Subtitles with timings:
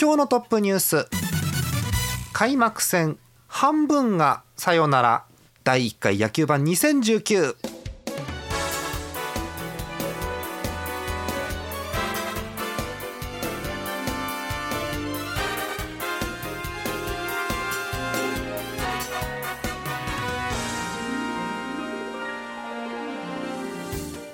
[0.00, 1.06] 今日のトップニュース。
[2.32, 5.24] 開幕戦半分がさよなら。
[5.62, 7.69] 第1回野球盤2019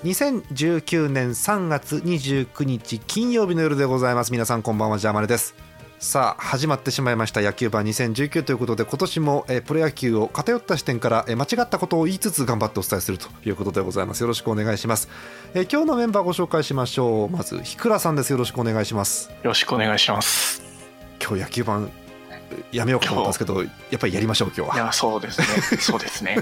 [0.06, 4.30] 2019年3月29日金曜日の夜でございます。
[4.30, 4.98] 皆さんこんばんは。
[4.98, 5.56] ジャーマネです。
[5.98, 7.40] さあ始まってしまいました。
[7.40, 14.20] 野球盤2019ということで今年も、えープロ野球を偏った視点から、えー間違ったことを言いつつ頑張ってお伝えするということでございます。
[14.20, 15.08] よろしくお願いします、
[15.54, 17.28] えー今日のメンバーご紹介しましょう。
[17.28, 18.30] まずひくらさんです。
[18.30, 19.30] よろしくお願いします。
[19.30, 20.62] よろしくお願いします。
[21.20, 21.90] 今日野球盤
[22.72, 25.46] やめようかと思ったんですけどやっぱりやりましょう今日はいや、そうですね。
[25.80, 26.38] そうですね。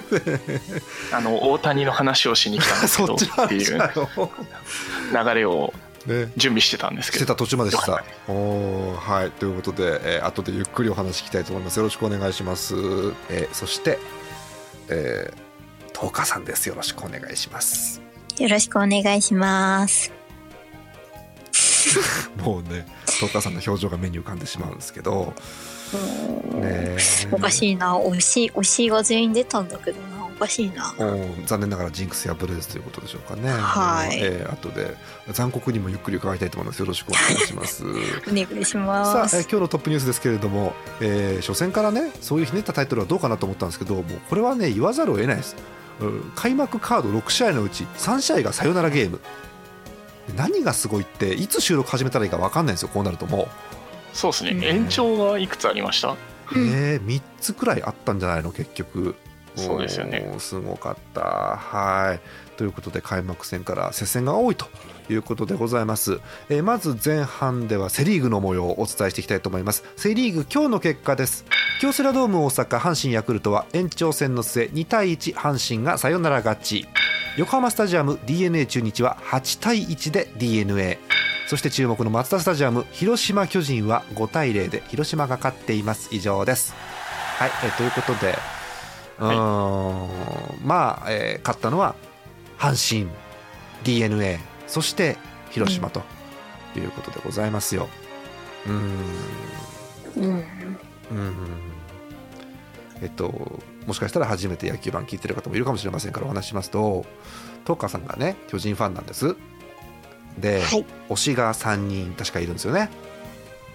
[1.13, 5.73] あの、大谷の話をしに来たんですけど、そっていう流れを
[6.07, 7.25] ね準備してたんですけど。
[7.25, 8.05] してた途中までした。
[8.29, 11.77] おーはいということで、えー後でゆっくりお話聞きたいと思います。
[11.79, 12.75] よろしくお願いします。
[13.31, 13.99] えーそして、
[14.89, 16.69] えー、トーカさんです。
[16.69, 18.01] よろしくお願いします。
[18.39, 20.13] よろしくお願いします。
[22.43, 22.87] もうね、
[23.21, 25.35] トーカさんの表情が目に浮かんでしまうんですけど、
[26.61, 26.97] ね
[27.31, 27.99] おかしいな。
[27.99, 30.27] 推し、推しが全員出たんだけどな。
[30.27, 30.95] おかしいな。
[30.99, 33.51] うん残念ながらジンクス破れずということでしょうかね。
[33.51, 34.97] はいえー後で
[35.33, 36.81] 残酷にもゆっくり伺いたいと思います。
[36.81, 37.85] よろしくお願いします。
[38.29, 39.41] お願いしさあ、えーます。
[39.43, 45.57] 今日のトップニュースですけれども、えー初戦からねそういうひねったタイトルはどうかなと思ったんですけどもうこれはね言わざるを得ないです、
[46.01, 49.21] うん開幕カード6試合のうち3試合がサヨナラゲーム
[50.37, 53.49] 何がすごいっていつ収録始めたらいいか分かんないんですよこうなるとも
[54.15, 54.51] そうですね。
[54.53, 54.65] うん。
[54.65, 56.13] 延長がいくつありました？
[56.13, 56.17] う、
[56.57, 58.53] えー、3つくらいあったんじゃないの？
[58.53, 59.15] 結局。
[59.57, 60.35] そうですよね。
[60.39, 61.21] すごかった。
[61.21, 62.57] はい。
[62.57, 64.67] ということで開幕戦から接戦が多いと
[65.09, 69.85] いうことでございます、えーまず前半ではセ・リーグの模様をお伝えしていきたいと思います。
[69.97, 71.45] セ・リーグ今日の結果です。
[71.81, 76.87] 京セラドーム大阪阪神ヤクルトは延長戦の末2対1阪神がサヨナラ勝ち
[77.37, 80.99] 横浜スタジアム d n a 中日は8対1で d n a
[81.49, 86.15] そして注目のマツダスタジアム広島巨人は5対0で広島が勝っています。
[86.15, 86.75] 以上です。
[87.39, 88.37] はい、えーということで
[89.19, 91.97] うーん、まあ、えー勝ったのは
[92.57, 93.11] 阪神
[93.83, 95.17] d n a そして
[95.51, 96.03] 広島と
[96.77, 97.89] いうことでございますよ。
[98.67, 98.79] うーん。
[100.19, 100.45] うん。
[101.11, 101.74] うん
[103.05, 107.05] えっともしかしたら初めて野球盤聞いてる方もいるかもしれませんからお話ししますと
[107.67, 109.37] トーカーさんがね巨人ファンなんです
[110.39, 110.85] で、はい。
[111.11, 112.89] 推しが3人確かいるんですよね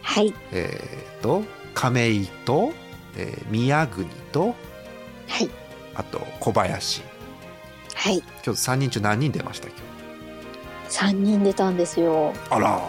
[0.01, 0.33] はい。
[0.51, 1.43] えー、と
[1.75, 2.73] 亀井と、
[3.15, 4.55] えー宮国と
[5.27, 5.49] はい。
[5.95, 7.01] あと小林
[7.95, 8.17] はい。
[8.17, 9.83] 今日3人中何人出ました今日
[10.89, 12.33] 三人出たんですよ。
[12.49, 12.81] あら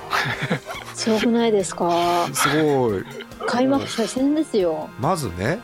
[0.94, 2.26] すごくないですか？
[2.32, 3.04] すごい
[3.46, 4.88] 開幕初戦ですよ。
[4.98, 5.58] まずね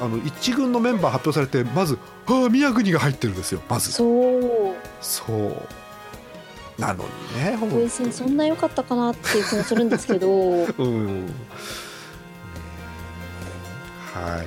[0.00, 3.92] あの一軍のメンバー発表されてまず「ああ宮国が入ってるんですよまず。
[3.92, 4.74] そう。
[5.00, 6.80] そう。
[6.80, 7.04] なの
[7.36, 10.28] にねほんプレ戦そんな良かったかなっていう気もするんですけど。
[10.78, 11.26] うん。
[11.26, 11.32] ね
[14.14, 14.46] はい、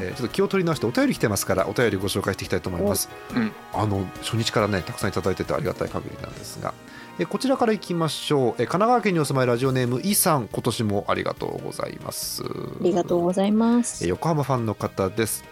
[0.00, 3.52] えーちょっと気を取り直してお便り来てますからお便りご紹介していきたいと思います、うん。
[3.72, 6.72] あの初日からねたくさんいただいててありがたい限りなんですが、
[7.18, 10.48] えーこちらからいきましょう、えー神奈川県にお住まいラジオネームイさん。
[10.48, 12.42] 今年もありがとうございます。
[12.44, 12.46] あ
[12.82, 14.04] りがとうございます。
[14.04, 14.10] えー。
[14.10, 15.44] 横浜ファンの方です、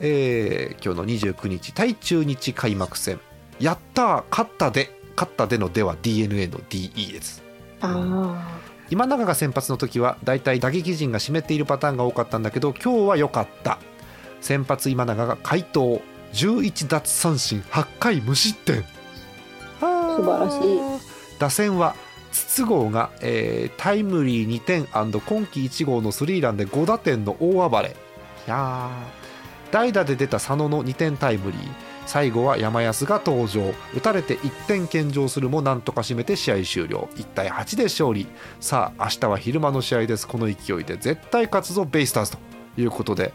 [0.00, 3.20] えー今日の29日対中日開幕戦。
[3.60, 7.42] やったー勝ったで勝ったでのでは d n a の DE です。
[7.80, 13.78] あ今永が先発の時はだいたい打撃陣が湿っているパターンが多かったんだけど今日は良かった。
[14.40, 16.00] 先発今永が快投。
[16.32, 18.84] 11奪三振8回無失点
[19.80, 20.80] 素素晴らしい。
[21.38, 21.94] 打線は
[22.32, 27.90] 筒香が、えータイムリー2点今季1号のスリーランで5打点の大暴れ。
[28.46, 31.60] いやー代打で出た佐野の2点タイムリー。
[32.06, 33.74] 最後は山安が登場。
[33.94, 37.08] 打たれて1点献上するもなんとか締めて試合終了。
[37.16, 38.26] 1対8で勝利。
[38.60, 40.26] さあ明日は昼間の試合です。
[40.28, 42.38] この勢いで絶対勝つぞベイスターズと。
[42.78, 43.32] いうことで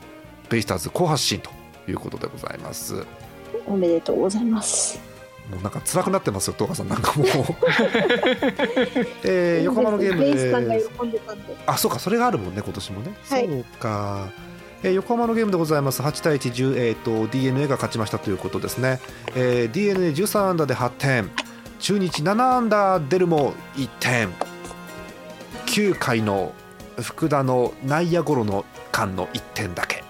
[0.49, 1.49] ベイスターズ好発進と
[1.89, 3.05] いうことでございます。
[3.65, 5.10] おめでとうございます。
[5.49, 7.27] もうなんか辛くなってますよ、東川さん、なんかもう、
[9.23, 11.61] えー、横浜のゲームで。
[11.65, 13.47] あそうか、それがあるもんね、今年もね、はい。
[13.47, 14.29] そうか、
[14.83, 18.99] えー横浜のゲームでございます、8対1、10えー、と d n a が勝ちましたということですね、
[19.35, 21.31] えー、d n a 1 3アンダーで8点、
[21.79, 24.29] 中日7アンダー、出るも1点、
[25.65, 26.53] 9回の
[26.99, 30.03] 福田の内野ゴロの間の1点だけ、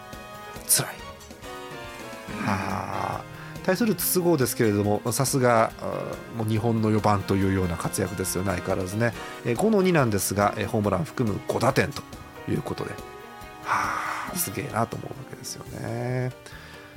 [0.68, 0.92] つらい。
[2.46, 3.31] はあ
[3.64, 5.72] 対する筒香ですけれどもさすが
[6.38, 8.52] もう日本の4番というような活躍ですよね。
[8.52, 9.14] 相変わらずね、
[9.46, 12.02] えー5の2なんですが、えーホームラン含む5打点と
[12.50, 12.92] いうことで。
[13.64, 16.32] はあすげえなと思うわけですよね。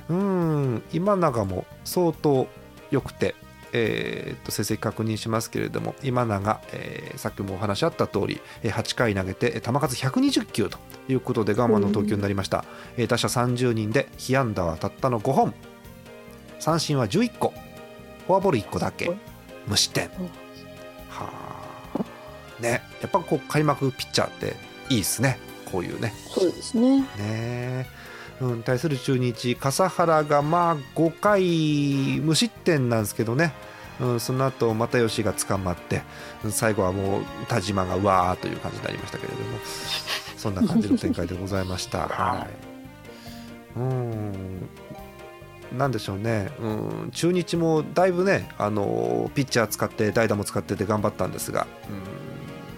[0.09, 2.47] うん今永も相当
[2.91, 3.35] 良くて
[3.73, 10.77] えーっと成績確認しますけれども今永、えーさっきもお話あった通りえー8回投げてえー球数120球と
[11.09, 12.65] いうことで我慢の投球になりました、
[12.97, 15.53] えー打者30人で被安打はたったの5本
[16.59, 17.53] 三振は11個。
[18.27, 19.11] フォアボール1個だけ。
[19.67, 20.09] 無失点。
[20.19, 20.25] うん
[21.09, 21.29] は
[22.59, 22.61] あ。
[22.61, 22.81] ね。
[23.01, 24.55] やっぱこう開幕ピッチャーって
[24.89, 25.39] いいですね。
[25.71, 26.13] こういうね。
[26.29, 27.01] そうですね。
[27.17, 27.87] ね。
[28.41, 29.55] うん、対する中日。
[29.55, 33.53] 笠原がまあ5回無失点なんですけどね、
[33.99, 36.01] うん、その後又吉が捕まって
[36.43, 39.59] うん最後はもう田島がうわーという感じになりましたけれども。
[40.45, 42.05] そんな感じの展開でございました。
[42.07, 42.45] は
[43.75, 44.69] い、うん
[45.73, 46.67] なんでしょうね、う
[47.07, 51.67] ん、中日もだいぶね、あのピッチャー使って代打も使ってて頑張ったんですが、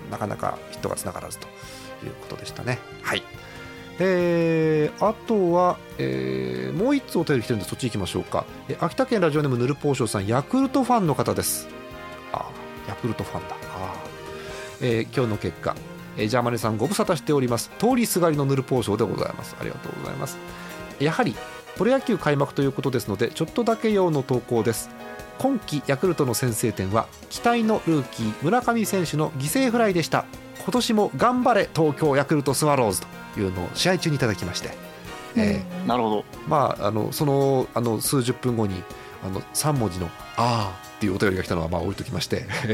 [0.06, 1.48] うん、なかなかヒットがつながらずと
[2.06, 2.80] いうことでしたね。
[3.02, 3.24] はい。
[4.00, 11.68] えーあとは、えーもう1つお便り来てるんでそっち行きましょうか、えー秋田県ラジオネームぬるぽうしょうさんヤクルトファンの方です。
[12.32, 12.50] あ
[12.88, 13.56] ヤクルトファンだ。
[13.74, 13.96] あ、
[14.82, 15.76] えー今日の結果、
[16.16, 17.72] えージャーマネさんご無沙汰しております。
[17.80, 19.56] 通りすがりのぬるぽうしょうでございます。
[19.60, 20.38] ありがとうございます。
[21.00, 21.36] やはり
[21.78, 24.90] プロ野球開幕ということですのでちょっとだけ用の投稿です。
[25.38, 30.26] 今季ヤクルトの先制点は期待のルーキー村上選手の犠牲フライでした。
[30.64, 34.72] 今年も頑張れ東京ヤクルトスワローズというのを試合中にいただきまして、
[35.36, 36.26] えーなるほど。
[36.48, 38.84] まあ、あのそのあの数十分後に
[39.24, 42.48] あの3文字の「あー」っていうお便りが来たのはまあ置いときまして、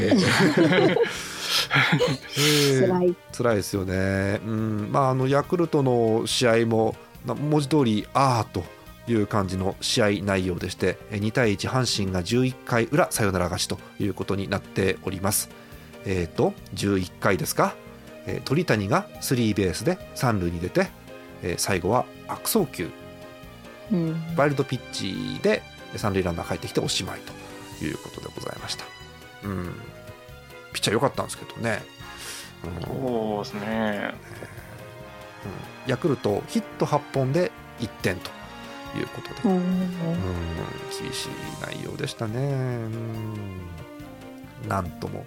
[2.80, 3.16] 辛い。
[3.36, 4.88] 辛いですよね、うん。
[4.90, 6.96] まあ、あのヤクルトの試合も
[7.26, 8.64] な文字通りあーと
[9.08, 15.50] いう感じの試合内容でしてえー2対1阪神が11回裏サヨナラ勝ちということになっております。
[16.06, 17.74] えっ、と11回ですか、
[18.26, 20.88] えー鳥谷がスリーベースで三塁に出て、
[21.42, 22.88] えー最後は悪送球。
[23.92, 24.16] うん。
[24.36, 25.62] ワイルドピッチで
[25.96, 27.20] 三塁ランナー帰ってきておしまい
[27.80, 28.84] ということでございました。
[29.44, 29.74] うん、
[30.72, 31.82] ピッチャー良かったんですけどね、
[32.64, 32.76] うん。
[32.76, 34.14] うんそうですね。
[35.86, 38.30] ヤクルトヒット8本で1点と
[38.98, 39.56] いうことで、うん。
[39.56, 39.62] うん
[41.02, 41.28] 厳しい
[41.60, 42.40] 内容でしたね。
[42.40, 42.40] う
[44.66, 44.68] ん。
[44.68, 45.26] なんとも。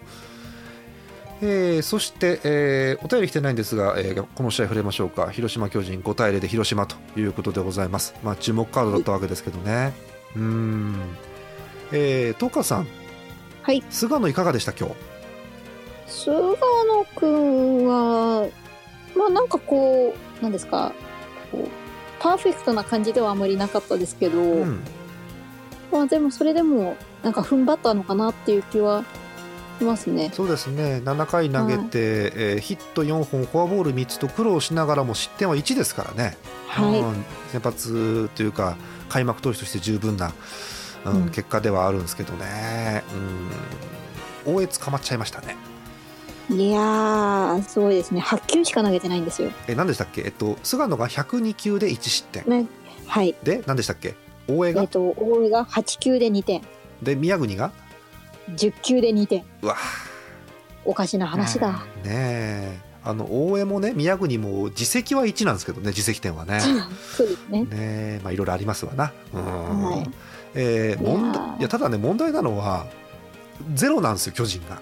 [1.42, 5.30] えーそして、えーお便り来てないんですが、えーこの試合触れましょうか。
[5.30, 9.94] 広島巨人5対0で広島ということでございます、まあ、注目カードだったわけですけどね。
[10.36, 10.96] うん。
[11.92, 12.88] えー、東川さん。
[13.62, 13.84] はい。
[13.90, 14.96] 菅野いかがでした今日？
[16.08, 16.56] 菅野
[17.16, 18.48] くんは、
[19.16, 20.94] まあなんかこう、なんですか、
[22.28, 24.80] パーフェクトな感じではあまりなかったですけど、うん。
[25.94, 29.06] まあでもそれでも、なんか踏ん張ったのかなっていう気は
[29.80, 30.30] しますね。
[30.34, 31.02] そうですね。
[31.06, 37.00] 7回投げて、えーヒット4本フォアボール3つと苦労しながらも失点は1ですからね、はい。
[37.00, 37.26] うん。
[37.54, 38.76] 先発というか
[39.08, 40.34] 開幕投手として十分な、
[41.06, 41.30] うんうん。
[41.30, 43.04] 結果ではあるんですけどね、
[44.46, 45.56] うん、大江捕まっちゃいましたね
[46.50, 48.22] いやー、すごいですね。
[48.22, 49.52] 8球しか投げてないんですよ。
[49.68, 52.68] え何でしたっけ、えっと、菅野が102球で1失点ね。
[53.06, 53.36] はい。
[53.44, 54.16] で何でしたっけ？
[54.48, 54.82] 大江が？
[54.84, 56.62] えっと、大江が8球で2点、
[57.04, 57.72] で宮国が
[58.52, 59.44] ？10球で2点。
[59.62, 59.76] うわ
[60.86, 61.72] おかしな話だ。
[61.72, 66.62] ねえあの大江もね宮国も自責は1なんですけどね自責点はね。
[67.16, 67.62] そうですね。
[67.64, 69.12] ねえまあいろいろありますわな。
[69.34, 70.10] うんはい
[70.56, 72.86] えー問題いやただね問題なのは
[73.74, 74.80] ゼロなんですよ巨人が。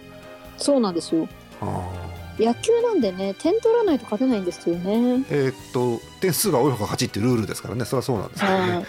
[0.58, 1.28] そうなんですよ。
[1.62, 1.92] あ
[2.38, 4.92] 野球なんでね、点取らないと勝てないんですよね。
[4.92, 7.86] ーえーっと点数が多い方が勝ちっていうルールですからね。
[7.86, 8.86] それはそうなんですけどはね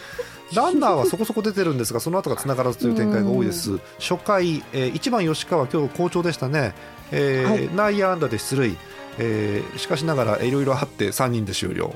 [0.52, 0.54] い。
[0.56, 3.78] ランナーはそこそこ出てるんですがその後がつながらずという展開が多いです。
[3.98, 6.74] 初回、えー1番吉川今日好調でしたね、
[7.12, 7.74] えーはい。
[7.94, 8.76] 内野安打で出塁、
[9.18, 11.94] えーしかしながらいろいろあって3人で終了、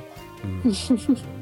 [0.65, 0.73] うん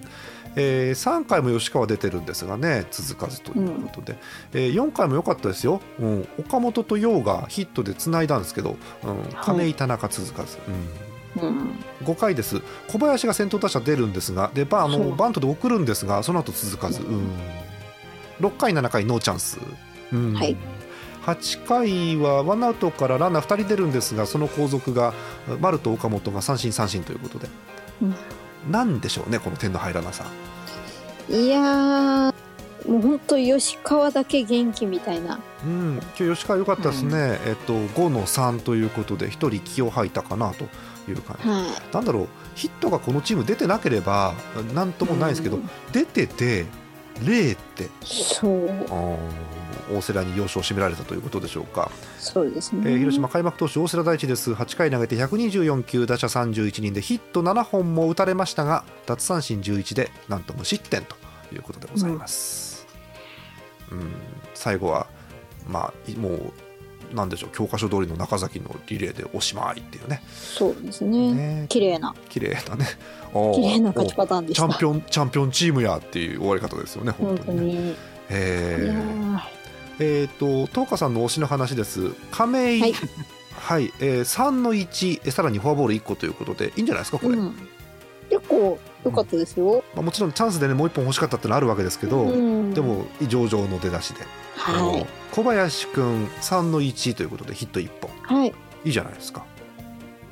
[0.57, 4.19] えー3回も吉川出てるんですがね続かずということで、
[4.53, 10.59] えー4回も良かったですよ、うん、岡本と陽がヒットでつないだんですけど、うん、亀井田中続かず、
[11.37, 11.49] うん。
[11.49, 11.71] うん。
[12.05, 12.61] 5回です。
[12.89, 17.31] 小林が先頭打者出るんですがでバあのバントで送るんですがその後続かず、うん、
[18.41, 19.59] 6回7回ノーチャンス、
[20.13, 20.35] うん。
[20.35, 20.57] はい。
[21.27, 25.13] 8回はワンアウトからランナー2人出るんですがその後続が
[25.61, 27.49] 丸と岡本が三振三振ということで、
[28.03, 28.15] うん
[28.71, 30.25] なんでしょうねこの点の入らなさ。
[31.29, 32.35] いやー
[32.87, 35.41] もう本当吉川だけ元気みたいな。
[35.65, 40.65] うん今日吉川良かったですね、えっと、5の3ということで1人気を吐いたかなと
[41.11, 44.35] いう感じ、はなんだろうヒットがこのチーム出てなければ
[44.75, 45.71] なんともないですけど、うん。
[45.93, 46.67] 出てて
[47.21, 47.85] 0って。
[47.85, 48.69] いそう。
[48.69, 49.58] あー
[49.93, 54.53] 大瀬良に要所を占められたということでしょうか、そうですね、えー広島開幕投手大瀬良大地です。
[54.53, 61.17] 8回投げて124球打者31人でヒット7本も打たれましたが奪三振11でなんと無失点と
[61.55, 62.87] いうことでございます、
[63.91, 64.13] うん。
[64.55, 65.07] 最後は
[65.67, 66.53] まあいもう
[67.15, 70.23] なんでしょう教科書通りの中崎のリレーでおしまいっていうね。
[70.29, 71.33] そうですね。
[71.33, 71.67] ね。
[71.69, 72.15] 綺麗な。
[72.29, 72.87] 綺麗なね。
[73.55, 74.69] 綺麗な勝ちパターンでした。
[74.69, 77.75] チャンピオンチャンピオンチームやっていう終わり方ですよね本本当に。
[77.75, 77.95] ね
[78.31, 82.13] えやーーえー、と東花さんの推しの話です。
[82.31, 82.81] 亀井。
[82.81, 82.95] はい。
[83.59, 87.55] はい、えー、3の1えさらにフォアボール1個ということでいいんじゃないですかこれ、うん、
[88.31, 92.73] 結構良かったですよ、まあ、もちろんチャンスでねもう1本欲しかったってのあるわけですけど、うん。
[92.73, 94.23] でも上々の出だしで、
[94.57, 98.39] は小林くん3の1ということでヒット1本。
[98.39, 98.55] いはい。
[98.85, 99.45] いいじゃないですか。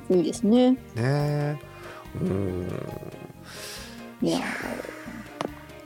[0.09, 0.71] いいですね。
[0.71, 0.77] ね。
[0.95, 1.57] え
[2.21, 2.67] うん。
[4.21, 4.41] いやー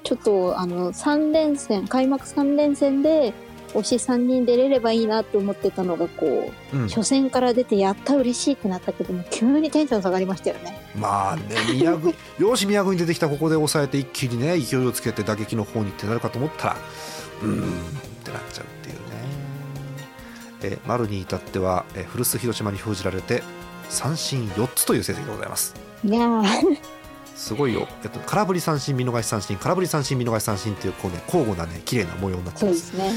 [0.03, 3.33] ちょっとあの3連戦開幕3連戦で
[3.73, 6.87] 推し3人出れればいいなと思ってたのがこううん。
[6.89, 10.77] 初戦から出てやった嬉しいってなったけども急にテンション下がりましたよね。
[10.95, 16.77] まあね宮国 よし宮国に出てきたここで抑えて一気にね勢いをつけて打撃の方にってなるかと思ったら
[17.41, 17.63] うーんっ
[18.23, 19.01] てなっちゃうっていうね、
[20.63, 23.43] えー丸に至っては、えー古巣広島に封じられて
[23.89, 25.73] 三振4つという成績でございます。
[26.03, 26.77] いやー
[27.41, 29.57] すごいよ、えっと、空振り三振見逃し三振。
[29.57, 33.11] 空振り三振見逃し三振っていうこうね交互なね綺麗な模様になってまそうですすね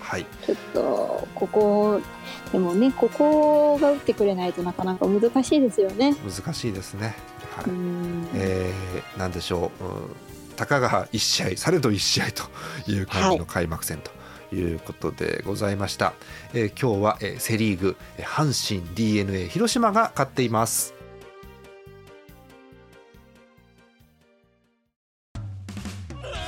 [0.00, 0.26] はい。
[0.44, 2.00] ちょっとここ
[2.50, 6.16] でもねここが打ってくれないとなかなか難しいですよね。
[6.24, 7.14] 難しいですね。
[7.56, 8.28] はうい、ん。
[8.34, 14.10] えーなんでしょう、うん、たかが1試合されど1試合という感じの開幕戦と
[14.54, 16.14] いうことでございました、
[16.52, 20.97] えー今日は、えーセ・リーグえー阪神 d n a 広島が勝っています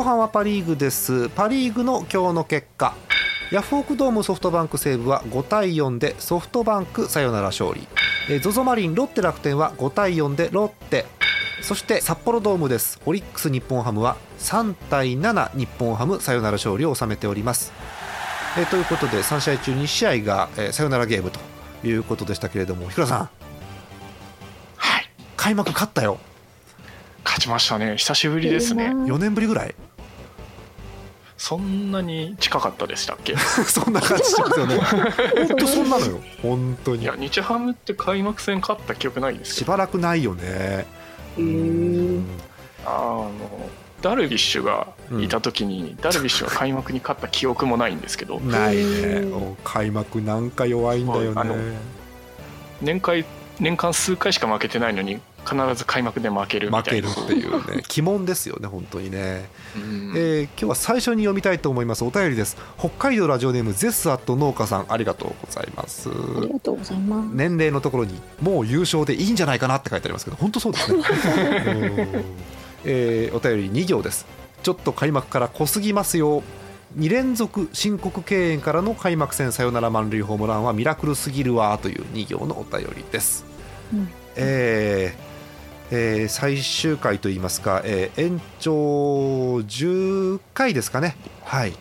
[0.00, 1.28] 後半はパ・リーグです。
[1.28, 2.94] パ・リーグの今日の結果。
[3.50, 7.86] ヤフオクドームソフトバンク西武は5対4でソフトバンクサヨナラ勝利。
[8.30, 11.04] えー ZOZO マリンロッテ楽天は5対4でロッテ。
[11.60, 12.98] そして札幌ドームです。
[13.04, 17.70] オリックス日本ハムは3対7日本ハムサヨナラ勝利を収めております、
[18.58, 21.40] えーということで3試合中2試合が、えーサヨナラゲームと
[21.86, 23.28] いうことでしたけれどもひくらさん。
[24.78, 25.10] はい。
[25.36, 26.16] 開幕勝ったよ。
[27.22, 27.98] 勝ちましたね。
[27.98, 28.86] 久しぶりですね。
[28.86, 29.74] 4年ぶりぐらい？
[31.42, 33.34] そんなに近かったでしたっけ？
[33.64, 34.76] そんな感じしますよね。
[35.48, 36.20] 本当そんなのよ。
[36.42, 37.02] 本当に。
[37.02, 40.42] いや日ハムって開幕戦勝った記憶ないんですしばらくないよね。
[40.44, 42.22] へー。
[42.84, 43.30] あの
[44.02, 48.38] ダルビッシュがいた時に、ダルビッシュは開幕に勝った記憶もないんですけど。
[48.44, 49.24] ないね。
[49.64, 51.62] 開幕なんか弱いんだよあのね
[52.82, 53.24] 年間
[53.58, 57.08] 年間数回しか負けてないのに必ず開幕で負けるみ負けたいな。
[57.08, 57.82] るっていうね。
[57.96, 60.12] 鬼門ですよね本当にね、うん。
[60.16, 62.04] えー今日は最初に読みたいと思います。
[62.04, 62.56] お便りです。
[62.78, 66.08] 北海道ラジオネームゼスアット農家さんありがとうございます。
[66.08, 67.28] ありがとうございます。
[67.32, 70.98] 年齢のところにもう優勝でいいんじゃないかなって書いてありますけど本当そうですね、
[71.66, 72.24] うん。
[72.84, 74.26] えーお便り2行です。
[74.62, 76.42] ちょっと開幕から濃すぎますよ。
[76.98, 83.44] 2連続申告敬遠からの開幕戦サヨナラ満塁ホームランはミラクルすぎるわという2行のお便りです、
[83.92, 84.08] うん。
[84.36, 85.29] えー
[85.90, 91.16] えー最終回といいますか、えー延長10回ですかね。
[91.44, 91.74] はい。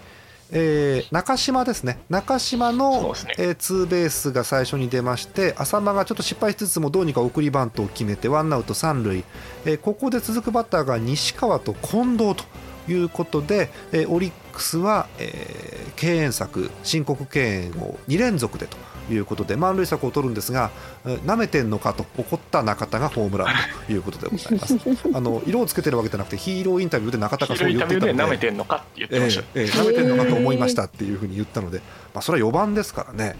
[0.51, 2.00] えー中島ですね。
[2.10, 3.36] 中島のね。
[3.38, 9.24] えーツーベースが最初に出まして浅間がちょっと失敗しつつもどうにか送りバントを決めてワンアウト三塁、
[9.66, 12.44] えーここで続くバッターが西川と近藤と
[12.92, 18.78] いうことで、えーオリックスは、えー敬遠策申告敬遠を2連続でと
[19.13, 20.72] いうことで満塁策を取るんですが
[21.06, 23.48] えー舐めてんのかと怒った中田がホームラン
[23.88, 24.00] とい。
[24.00, 24.75] うことでございます。
[25.13, 31.80] あの色をつけてるわけじゃなくてヒーローインタビューで中田がそう言ってたのでビューで舐めてんのかって言ってえました、えええ舐めてんのかと思いましたっていうふうに言ったので、
[32.13, 33.36] まあ、それは4番ですからね、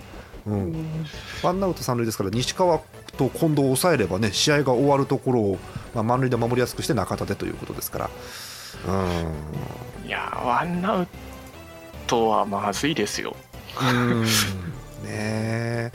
[0.46, 1.06] うん、
[1.42, 2.80] ワンアウト三塁ですから西川
[3.18, 5.60] と近藤を抑えればね試合が終わるところを、
[5.96, 8.10] まあ、満塁で守りやすくして中田でということですから。
[8.88, 10.08] うん。
[10.08, 11.08] いやーワンアウ
[12.08, 13.36] トはまずいですよ。
[13.82, 14.26] うん
[15.00, 15.10] ね。
[15.12, 15.91] え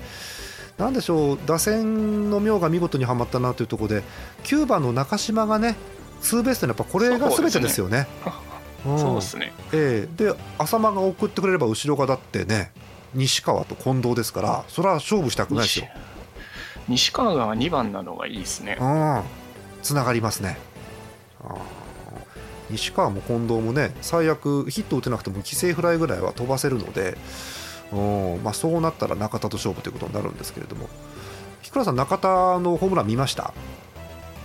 [0.78, 4.02] なんでしょう打線の妙が見事にはまったなというところで
[4.42, 5.76] 9番の中島がね
[6.20, 8.08] ツーベースってやっぱこれが全てですよね。
[8.88, 8.98] ん。
[8.98, 9.52] そうですね。
[9.72, 10.24] ええ。
[10.24, 12.72] で浅間が送ってくれれば後ろがだってね
[13.14, 15.86] 西川と近藤ですからそれは勝負したくないですよ。
[16.88, 18.76] 西川が2番なのがいいですね。
[18.80, 19.22] うん。
[19.82, 20.58] つながりますね。
[22.70, 27.16] 西川も近藤もね最悪ヒット打てなくても犠牲フライぐらいは飛ばせるので、
[27.94, 28.42] うん。
[28.42, 30.88] まあ、そうなったら中田と勝負ということになるんですけれども。
[31.62, 33.54] 日倉さん中田のホームラン見ました？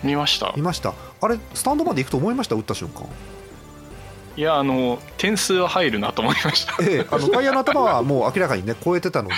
[0.04, 0.54] 見ました。
[0.56, 0.94] 見ました。
[1.20, 2.56] あれスタンドまで行くと思いました？
[2.56, 3.06] 打った瞬間。
[4.38, 6.78] いやあの点数は入るなと思いました。
[6.82, 9.36] ええ、あの外野の頭はもう明らかにね超えてたので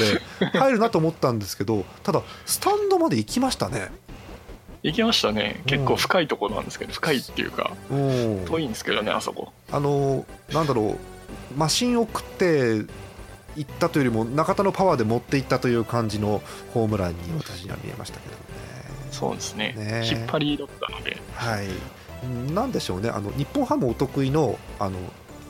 [0.59, 3.87] 入るなと思ったんですけどただスタンドまで行きましたね。
[4.83, 5.63] 行きましたね。
[5.65, 8.45] 結構深いところなんですけど深いっていうかうん。
[8.45, 9.51] 遠いんですけどねあそこ。
[9.71, 10.97] あのなんだろう
[11.57, 12.85] マシンを食って
[13.57, 16.41] いったというよりも中田のパワーで持っていったという感じの
[16.73, 18.39] ホームランに私には見えましたけどね。
[19.11, 19.73] そうですね。
[19.77, 20.09] ね。
[20.09, 21.17] 引っ張りだったので。
[21.35, 23.09] はい、なんでしょうね。
[23.09, 24.97] あの日本ハムお得意のあの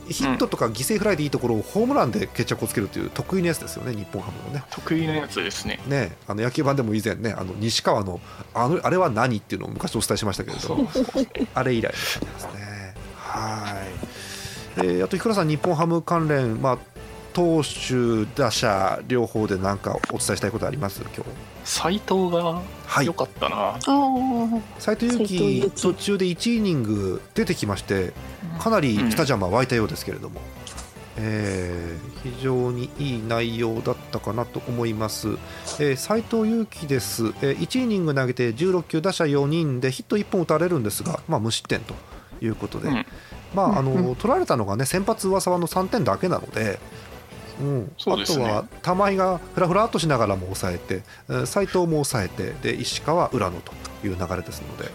[0.09, 4.63] ヒットとか犠牲フライでいいところをホームランで決着をつけるという得意なやつですよね日本ハムのね。
[4.71, 5.79] 得意なやつですね。
[5.87, 6.17] ね。
[6.27, 8.19] あの野球版でも以前ねあの西川の
[8.53, 10.77] あのあれは何っていうのを昔お伝えしましたけれど。
[11.53, 12.95] あれ以来の感じですね。
[13.15, 14.21] はい。
[14.77, 16.77] えーあと、ひくらさん、日本ハム関連、まあ、
[17.33, 21.01] 投手、打者、両方で何かお伝えしたいことあります？
[21.01, 21.23] 今日。
[21.63, 23.05] 斎藤がはい。
[23.05, 23.13] 良。
[23.13, 23.79] かったな、ああ
[24.79, 28.13] 斉藤佑樹、樹途中で1イニング出てきまして、
[28.59, 30.41] かなりスタジアムは沸いたようですけれども、
[31.17, 35.29] えー非常にいい内容だったかなと思います。
[35.79, 41.93] えー斉藤佑樹です、えー1イニング投げて16球、打者4人でヒット1本打たれるんですが、まあ、無失点と
[42.41, 42.89] いうことで。
[42.89, 43.05] うん。
[43.53, 46.79] まああうんうの取られたのがね先発上沢の3点だけなので、
[47.61, 48.45] うん、そうですね。
[48.45, 53.71] あとは玉井がふらふらっとしながらも抑えて斎藤も抑えてで石川、浦野と
[54.03, 54.91] いう流れですので、で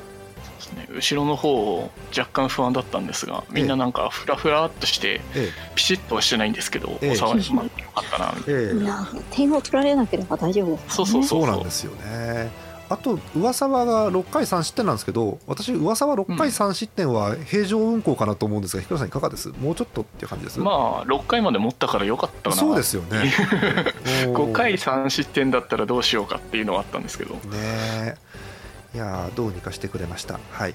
[0.66, 0.88] すね。
[0.90, 7.10] 後ろの方若干不安だったんですがみんななんかフラフラっとしてえピシッとはしてないんですけど、ええ。
[7.12, 8.82] お触りまよかったなみたいえええ。
[8.82, 11.24] いや点を取られなければ大丈夫です、そうそう。
[11.24, 12.65] そうなんですよね。
[12.88, 19.48] あと上沢が6回3失点なんですけど私、上沢6回3失点は平常運行かなと思うんですが、ひくらさん、いかがです？
[19.60, 22.56] もうちょっとっていう感じです、なまあ6回まで持ったからよかったかな。
[22.56, 23.32] そうですよね。
[24.32, 27.34] 5回3失点だったらどうしようかっていうのはあったんですけど。
[27.34, 28.16] ねえ。
[28.94, 30.38] いやーどうにかしてくれました。
[30.52, 30.74] はい。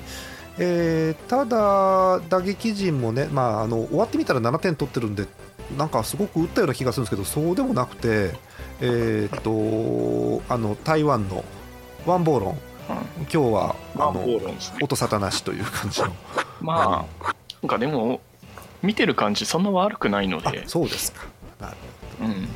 [0.58, 5.26] えーただ、打撃陣もね、まあ、あの終わってみたら7点取ってるんで、
[5.78, 8.36] なんかすごく打ったような気がするんですけど、そうでもなくて、
[8.82, 11.43] えーっとあの台湾の
[12.06, 12.60] ワンボーロン、
[13.20, 14.42] 今日はまあのね。
[14.82, 16.08] 音沙汰なしという感じの、
[16.62, 17.26] まあ
[17.62, 18.22] なんかでも
[18.82, 21.26] 見てる感じそんな悪くないのあでそうですか。
[21.60, 21.76] なる
[22.20, 22.32] ほど。
[22.34, 22.48] うん。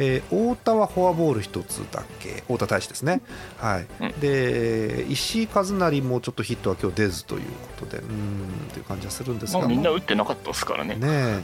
[0.00, 2.42] えー太田はフォアボール1つだけ？
[2.42, 3.20] 太田大使ですね、
[3.58, 3.86] はい。
[4.00, 4.20] うん。
[4.20, 7.42] で石井和成もちょっとヒットは今日出ずという
[7.78, 10.94] ことでうーんという感じはするんですが、まあみんな打ってなかったですからね。
[10.94, 11.42] ねえ。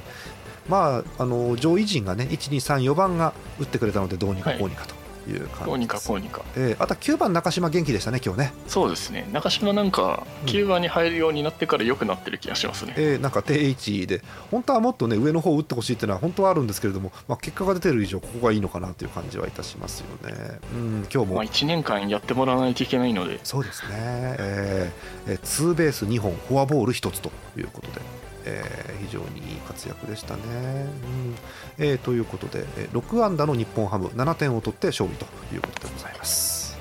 [0.67, 4.95] まあ、あの上位陣がね1、2、3、4番が打ってくれたのでどうにかこうにかと
[5.31, 6.43] いう感じどうにかこうにか。
[6.57, 9.29] えーあとは9番中島元気でしたね今日ね、そうですね。
[9.33, 10.49] 中島なんかうん。
[10.49, 14.23] 9番に入るようになってから良くなってる気がしますね、えーなんか定位置で。
[14.51, 20.59] 本当はもっとね上の方を打ってほしいっていうのは本当はあるんですけれども、まあ、結果が出てる以上ここがいいのかなという感じはいたしますよね。
[20.73, 21.37] うん、今日も。
[21.37, 23.41] まあ、1年間やってもらわないといけないので。
[23.45, 28.01] そうですね、えーえーツーベース2本、フォアボール1つということで、
[28.45, 30.41] えー非常にいい活躍でしたね。
[30.45, 31.35] うん
[31.79, 36.77] えーということで、えー6安打の日本ハム、7点を取って勝利ということでございます。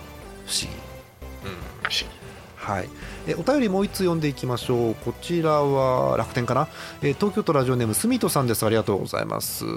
[0.45, 0.77] 不思議。
[1.49, 2.23] うん不思議
[2.55, 2.87] はい、
[3.27, 4.95] えーお便りもう一つ読んでいきましょう。
[4.95, 6.69] こちらは楽天かな、
[7.01, 8.65] えー東京都ラジオネーム、スミトさんです。
[8.65, 9.65] ありがとうございます。
[9.65, 9.67] あ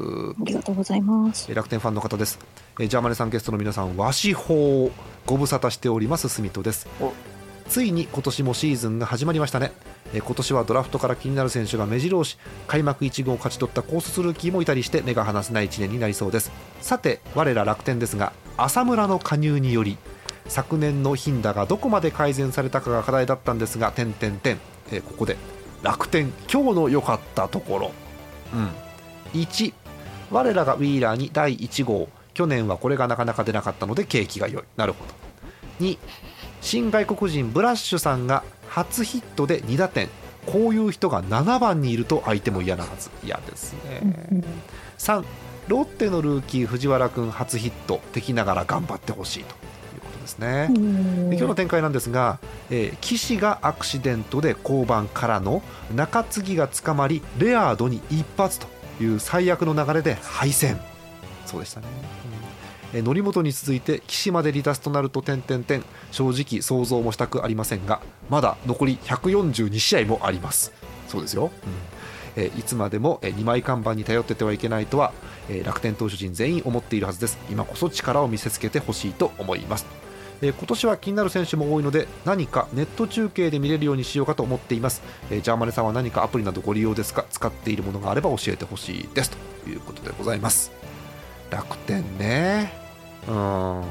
[0.45, 2.39] りがとうございますえー楽天ファンの方です。
[2.79, 4.91] えージャーマネさんゲストの皆さん、和紙法
[5.25, 7.13] ご無沙汰しております、スミトですお。
[7.69, 9.73] ついに今年もシーズンが始まりましたね。
[10.15, 16.53] えー今年はドラフトから気になる選手が目白押し、開幕1号を勝ち取った高卒ルーキーもいたりして目が離せない1年になりそうです。
[16.81, 19.99] さて、我ら楽天ですが、浅村の加入により、
[20.47, 24.59] 昨年の頻打がどこまで改善されたかが課題だったんですが、点点点、
[25.05, 25.37] ここで
[25.83, 27.91] 楽天、今日の良かったところ。
[28.55, 29.75] うん、1
[30.31, 35.15] 我らがウィーラーに第1号去年はこれがなかなか出なかったので景気が良いなるほど
[35.81, 35.99] 2
[36.67, 40.09] 新外国人ブラッシュさんが初ヒットで2打点。
[40.47, 43.09] こういう人が7番にいると相手も嫌なはず。
[43.23, 44.43] 嫌ですね。
[44.99, 45.23] 3
[45.69, 49.55] ロッテのルーキー藤原君初ヒット敵ながら頑張ってほしいと
[49.95, 55.63] いうことですね、で今日の展開なんですが、えー岸がアクシデントで降板からの
[55.95, 58.67] 中継ぎが捕まりレアードに一発と
[59.01, 60.81] いう最悪の流れで敗戦。
[61.45, 62.46] そうでしたね、うんえー
[63.03, 70.73] 則本に続いて岸まで離脱となると点々点正直想像もしたくありませんがまだ残り142試合もあります。
[71.09, 72.43] そうですよ、うん。
[72.43, 75.13] えいつまでも2枚看板に頼っててはいけないとは、
[75.49, 77.39] え楽天投手陣全員思っているはずです。
[77.51, 79.87] 今こそ力を見せつけてほしいと思います。
[80.43, 87.25] えー今年は気になる選手も多いので何かネット中継で見れるようにしようかと思っています、えージャーマネさんは何かアプリなどご利用ですか？
[87.31, 89.31] 使っているものがあれば教えてほしいです。
[89.65, 90.73] ということでございます。
[91.51, 92.86] 楽天ね。
[93.27, 93.85] 今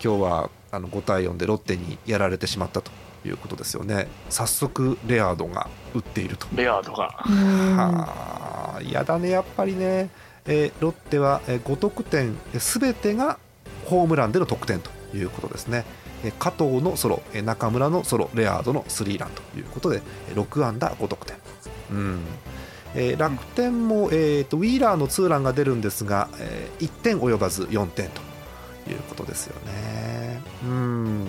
[0.00, 2.90] 日はあの5対4でロッテにやられてしまったと
[3.24, 4.08] いうことですよね。
[4.30, 6.46] 早速レアードが打っていると。
[6.54, 7.04] レアードが。
[7.04, 10.10] はあ嫌だねやっぱりね、
[10.46, 13.38] えーロッテはえー5得点すべてが
[13.86, 15.84] ホームランでの得点ということですね。
[16.24, 21.36] えー加藤のソロえー中村のソロレアードのスリーランということでえー6安打5得点。
[21.90, 22.20] うん。
[22.94, 28.20] えー楽天も、えーとウィーラーのツーランが出るんですが、え1点及ばず4点と
[28.90, 30.40] いうことですよね。
[30.64, 31.26] うん。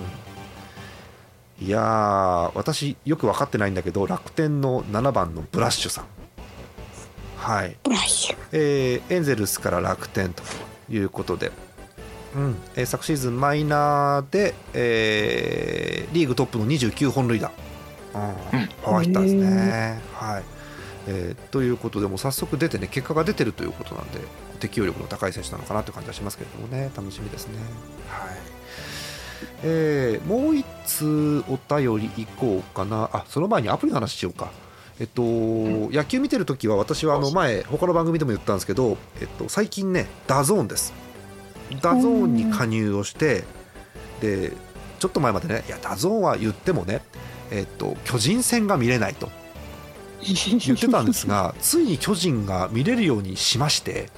[1.61, 6.05] いやー私よく分かってないんだけど楽天の7番のブラッシュさん。
[7.37, 8.37] はい、ブラッシュ。
[8.51, 10.43] えーエンゼルスから楽天と
[10.89, 11.51] いうことで、
[12.35, 12.55] うん。
[12.75, 17.51] えー昨シーズンマイナーで、えーリーグトップの29本塁打、
[18.15, 18.59] うん。
[18.59, 18.69] うん。
[18.83, 20.01] パワーヒッターですね。
[20.15, 20.43] はい
[21.07, 24.19] えーということでもう早速出てね結果が出てるということなんで
[24.59, 26.91] 適応力の高い選手なのかなという感じはしますけれどもね。
[26.95, 27.57] 楽しみですね。
[28.07, 28.37] はい。
[29.63, 33.09] えーもう一通お便りいこうかな。
[33.11, 34.51] あその前にアプリの話しようか。
[34.99, 40.93] えっと、野球見てるときは私はあの前他の番組でも言ったんですけど、えっと、最近ね DAZN です。
[41.81, 43.43] DAZN に加入をして
[44.21, 44.53] で
[44.99, 47.01] ちょっと前までねいや DAZN は言ってもね、
[47.51, 49.29] えっと、巨人戦が見れないと
[50.65, 54.09] 言ってたんですがついに巨人が見れるようにしまして、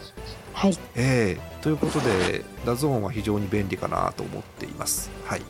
[0.54, 0.78] はい。
[0.96, 5.42] えーということで DAZN は非常に便利かなと思っています、はい。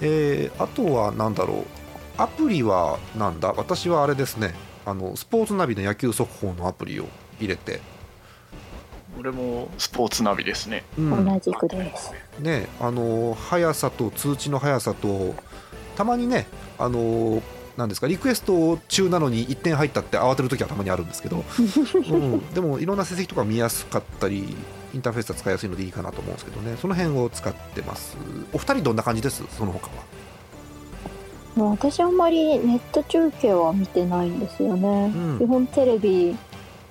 [0.00, 1.64] えーあとは何だろう。
[2.18, 3.54] アプリはなんだ？
[3.56, 4.54] 私はあれですね。
[4.84, 7.06] あのスポーツナビの野球速報のアプリを
[7.38, 7.80] 入れて、
[9.18, 10.84] 俺もスポーツナビですね。
[10.98, 11.24] うん。
[11.24, 12.12] 同じくです。
[12.40, 15.34] ね、あの速さと通知の速さと
[15.96, 16.46] たまにね
[16.78, 17.42] あの
[17.76, 18.06] なんですか？
[18.06, 21.42] リクエスト中なのに1点入ったって慌てる時はたまにあるんですけど、
[22.10, 24.56] うん、でもいろんな成績とか見やすかったり
[24.94, 26.76] インターフェースが使いやすいのでいいかなと思うんですけどね。
[26.80, 28.16] その辺を使ってます。
[28.52, 29.42] お二人どんな感じです？
[29.56, 29.92] その他は。
[31.54, 35.12] もう私あんまりネット中継は見てないんですよね。
[35.14, 35.38] うん。
[35.38, 36.36] 基本テレビ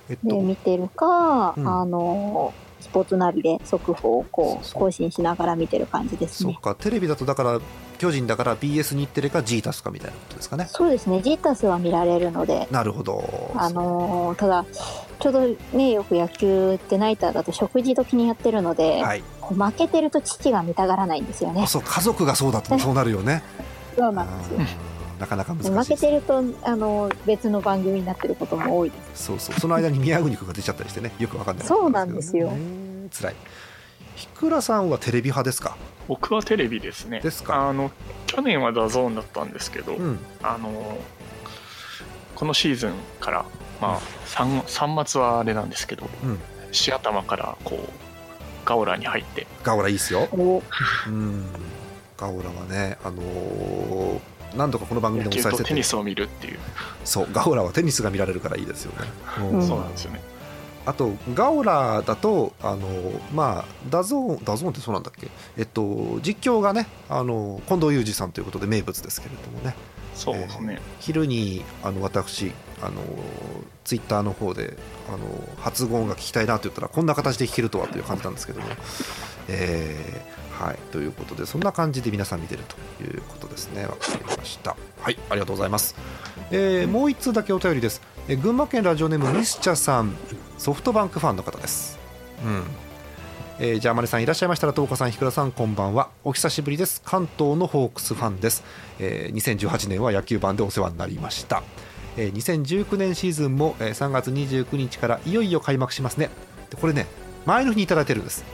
[0.08, 0.28] えっと。
[0.28, 1.66] で見てるか、うん。
[1.66, 2.61] あのス
[2.92, 6.58] ポーツナビで速報をこう更新しながら見てる感じですそうね。
[6.60, 7.60] かテレビだとだから
[7.98, 11.22] 巨人だから BS 日テレか G タスかみたいなことですかねそうですね。
[11.22, 14.64] ジータスは見られるので、なるほどあのーただ
[15.20, 15.40] ちょうど
[15.72, 21.66] ねよく野球ってナイターだと食事時にやってるので、はいこう負けてると父が見たがらないんですよねあ。
[21.66, 23.42] そう家族がそうだとそうなるよね
[23.96, 24.58] そうなんですよ。
[25.22, 29.24] うんなかなか難しい負けてるとあの別の番組になってることも多いです。
[29.26, 29.60] そうそう。
[29.60, 31.66] その間に宮国君が出ちゃったりしてねよくわかんない。
[31.66, 32.50] そうなんですよ。
[32.50, 33.08] ね。
[33.12, 33.34] 辛い。
[34.16, 35.76] ひくらさんはテレビ派ですか？
[36.08, 37.20] 僕はテレビですね。
[37.20, 37.68] ですか？
[37.68, 37.92] あの
[38.26, 40.18] 去年は DAZN だったんですけど、うん。
[40.42, 40.98] あの
[42.34, 43.44] このシーズンから
[43.80, 46.38] まあ 3, 3末はあれなんですけどうん。
[46.72, 47.88] 四頭からこう
[48.64, 49.46] GAORA に入って。
[49.62, 50.28] GAORA いいっすよ。
[50.32, 50.62] お。
[51.06, 51.46] うん。
[52.16, 54.20] GAORA はねあのー
[54.56, 56.58] 何度かこの番組でお伝えしててテニスを見るっていう、
[57.04, 59.50] そう GAORA はテニスが見られるからいいですよね、うん。
[59.60, 59.66] うん。
[59.66, 60.20] そうなんですよね。
[60.84, 62.88] あと GAORA だとあの
[63.32, 65.28] まあ DAZN DAZN ってそうなんだっけ？
[65.56, 69.76] えっと実況がねあの近藤祐司さんということで名物ですけれどもね。
[70.14, 73.00] そうですね、昼にあの私あの
[73.82, 74.76] ツイッターの方で
[75.08, 75.18] あの
[75.56, 78.66] 発言が聞きたいなと言ったらこんな形で聞けるとはという感じなんですけども、
[79.48, 82.62] えーはいということでそんな感じで皆さん見てる
[82.98, 83.82] ということですね。
[83.84, 84.76] わかりました。
[85.00, 85.96] はいありがとうございます、
[86.50, 90.14] えーもう一通だけお便りです、えー群馬県ラジオネームミスチャさん。
[90.58, 91.98] ソフトバンクファンの方です。
[92.44, 92.62] うん。
[93.58, 96.10] えー、ジャーマネさんいらっしゃいましたら東岡さん、ひくらさんこんばんは。
[96.24, 97.02] お久しぶりです。
[97.04, 98.62] 関東のホークスファンです、
[99.00, 101.62] えー2018年は野球盤でお世話になりました、
[102.16, 106.30] えー2019年シーズンも、えー3月29日からいよいよ開幕しますね。
[106.80, 107.06] これね
[107.44, 108.44] 前の日にいただいてるんです。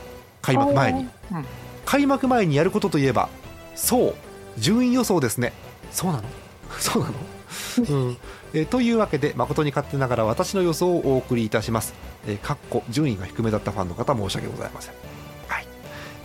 [0.42, 1.44] 開幕前に、うん。
[1.84, 3.28] 開幕前にやることといえば
[3.74, 4.14] そう
[4.58, 5.52] 順位予想ですね。
[5.90, 6.24] そうなの？
[6.78, 7.14] そうなの？
[7.78, 8.16] うん。
[8.54, 11.94] えーというわけで誠に勝手ながら私の予想をお送りいたします、
[12.26, 14.94] えーかっこ順位が低めだったファンの方申し訳ございません、
[15.48, 15.66] はい。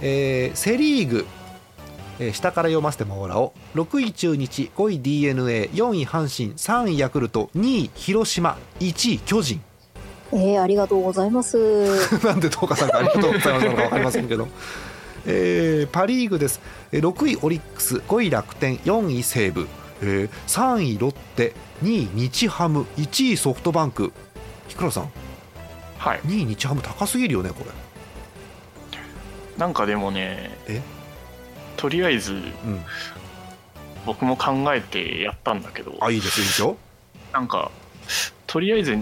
[0.01, 1.27] えーセ・リーグ、
[2.19, 3.77] えー下から読ませてもらおう。
[3.79, 9.61] 6位中日5位 d n a 4位阪神3位ヤクルト2位広島1位巨人
[10.35, 11.57] えー、ありがとうございます。
[12.25, 14.47] なんで東花さんがありがとうございますのか分かりませんけど、
[15.25, 16.59] えーパ・リーグです。
[16.91, 19.67] えー6位オリックス5位楽天4位西武、
[20.01, 24.11] えー3位ロッテ2位日ハム1位ソフトバンク。
[24.67, 25.11] ひくらさん。
[25.99, 26.19] はい。
[26.25, 27.71] 2位日ハム高すぎるよねこれ。
[29.57, 30.81] なんかでもねえ？
[31.77, 32.41] とりあえずうん。
[34.05, 35.95] 僕も考えてやったんだけど。
[36.01, 36.75] あいいですいいですよ。
[37.31, 37.69] なんか
[38.47, 38.97] とりあえず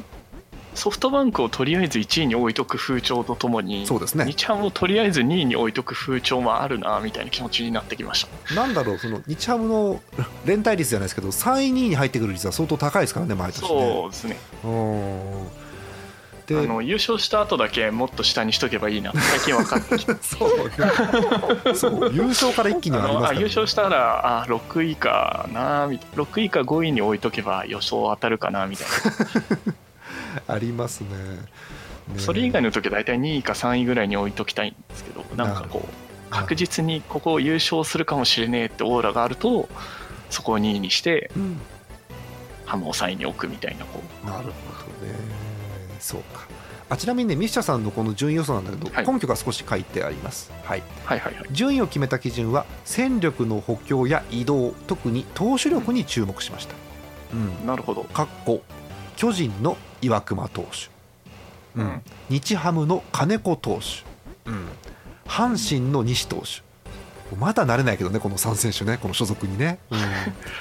[0.74, 4.26] ソフトバンクをとりあえず1位に置いとく風潮とともにそうですね。
[4.26, 8.56] 日ハムをとりあえず2位に置いとく風潮もあるなみたいな気持ちになってきました。
[8.56, 10.02] なんだろうその日ハムの
[10.46, 13.68] 連帯率じゃないですけど3位2位に入ってくる率は相当高いですからね毎年ね。
[13.68, 14.38] そうですね。
[16.54, 19.14] あの優勝した後だけもっと下にしとけばいいな。
[19.14, 20.18] 最近分かってきた。
[20.22, 20.68] そう
[21.68, 22.12] ねそう。
[22.14, 26.24] 優勝から一気にあ上がりますね、優勝したらあ6位かなみたいな。
[26.24, 29.72] 6位か5位に置いとけば予想当たるかなみたいな
[30.48, 31.10] ありますね。
[31.10, 39.70] ねそれ以外の時は大体2位か3位ぐらいに置いときたいんですけどなんかこう確実にここ優勝するかもしれねえってオーラがあると
[40.30, 41.62] そこを2位にしてうん。
[42.65, 44.26] ハムを3位に置くみたいなこう。
[44.26, 44.50] なるほ
[45.02, 45.13] どね。
[46.00, 46.48] そうか。
[46.89, 49.08] あちなみにねミッシャさんのこの順位予想なんだけど、はい。
[49.08, 51.48] 根拠が少し書いてあります、はい、はいはいはい。
[51.52, 56.76] 順位を決めた基準は戦力の補強や移動特に投手力に注目しました、
[57.34, 58.04] うん、なるほど。
[58.06, 58.62] かっこ
[59.15, 60.90] 巨人の岩隈投手、
[61.80, 61.88] うん。
[61.88, 64.68] うん日ハムの金子投手、うん、
[65.26, 66.72] 阪神の西投手。
[67.38, 70.00] まだ慣れないけどねこの3選手ねこの所属にね、うん、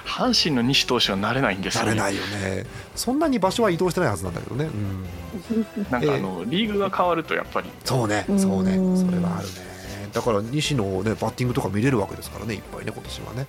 [0.06, 1.90] 阪神の西投手は慣れないんですよね。
[1.90, 2.66] 慣れないよね。
[2.94, 5.04] そんなに場所は移動してないはずなんだけどね、うん、
[5.90, 7.70] なんかあのリーグが変わるとやっぱり。
[7.84, 9.70] そうねうんそうねそれはあるね。
[10.12, 13.46] だから西の、ね、バッティングとか見れるわけですからねいっぱいね今年はね,、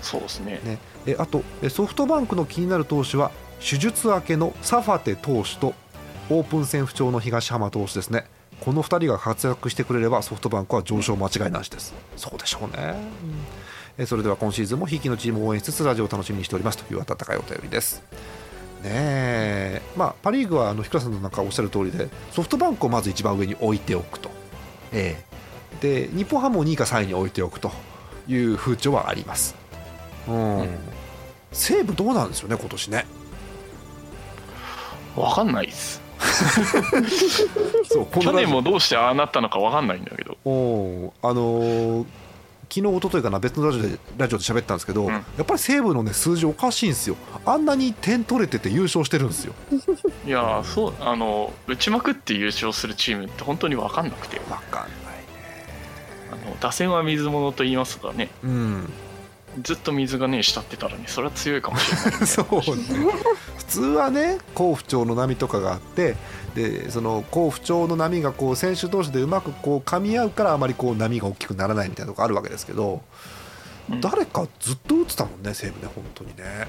[0.00, 0.60] そうですね。
[0.62, 0.78] うん、ね。
[1.06, 5.74] えあとえソフトバンクの気になる投手は手術明けのサファテ投手と
[6.30, 8.24] オープン戦不調の東浜投手ですね。
[8.60, 11.94] この2人が活躍してくれればソフトバンクは上昇間違いなしです。
[12.16, 13.34] そうでしょうね、うん
[13.98, 16.78] えそれでは今シーズンもひいきのチームを応援しつつラジオを楽しみにしております。
[16.78, 18.02] という温かいお便りです。
[18.82, 19.82] ねえ。
[19.94, 24.30] まあ、パ・リーグはあの日倉さんのなんかおっしゃる通りでソフトバンクをまず一番上に置いておくと、
[24.92, 25.22] え
[25.82, 26.08] え。
[26.08, 27.72] で日本ハムを2位か3位に置いておくと
[28.26, 29.54] いう風潮はあります、
[30.28, 30.58] うん。
[30.60, 30.68] うん。
[31.52, 33.06] 西武どうなんですよね今年ね
[35.16, 36.00] 分かんないです。
[37.90, 40.36] そうこ去年もどうしてああなったのか分かんないんだけど。
[40.44, 42.06] おーあのー
[42.72, 45.08] 昨日一昨日かな別のラジオでラジオで喋ったんですけど、うん。
[45.08, 47.16] やっぱり西武のね数字おかしいんですよ。
[47.44, 49.54] あんなに点取れてて優勝してるんですよ。
[50.24, 54.40] いやーそうあの打ちまくって優勝するチームって本当に分かんなくて。
[54.48, 54.94] わかんないね。
[56.30, 58.28] あの打線は水物と言いますがね。
[58.44, 58.92] うん。
[59.64, 62.82] ずっと水がね浸ってたらねそれは強いかもしれないみたいなそうね。
[63.49, 66.16] 普通はね好不調の波とかがあって
[66.54, 73.02] でその好不調の波がこう選手同士でうまくこう噛み合うからあまりこう波が大きくならないみたいなとこあるわけですけど、
[73.88, 74.00] うん。
[74.00, 76.68] 誰かずっと打ってたもんね西武ね本当にね。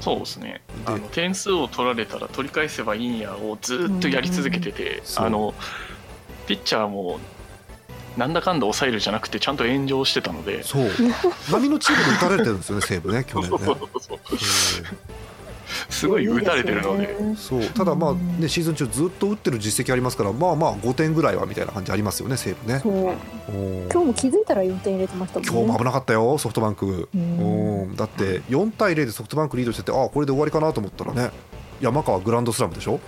[0.00, 0.60] そうですね。
[0.86, 5.54] であの点数を取られたら取り返せばいいんやをずっとやり続けててあの
[6.48, 7.20] ピッチャーも
[8.16, 10.64] なんだかんだ抑えるじゃなくてちゃんと炎上してたので。
[10.64, 10.90] そう。
[11.50, 14.18] 波のチームで打たれてるんですよね西武ね去年ねそうそうそう
[15.90, 17.06] すごい打たれてるので。
[17.18, 17.64] うんそう。
[17.64, 22.80] ただまあねシーズン中ずっと打ってる実績ありますからまあまあ5点ぐらいはみたいな感じありますよね西武ね。
[22.84, 22.92] 今
[24.02, 25.50] 日も気づいたら4点入れてましたもんね。
[25.52, 27.82] 今日も危なかったよソフトバンク、うん。
[27.82, 27.96] うん。
[27.96, 31.30] だって4対0でソフトバンクリードしててああこれで終わりかなと思ったらね
[31.80, 33.00] 山川グランドスラムでしょ？